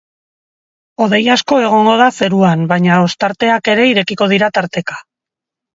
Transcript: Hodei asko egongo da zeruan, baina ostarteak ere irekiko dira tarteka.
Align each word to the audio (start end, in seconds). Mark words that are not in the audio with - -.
Hodei 1.05 1.19
asko 1.33 1.59
egongo 1.65 1.93
da 2.03 2.09
zeruan, 2.21 2.65
baina 2.73 2.99
ostarteak 3.11 3.73
ere 3.77 3.87
irekiko 3.95 4.33
dira 4.35 4.53
tarteka. 4.59 5.01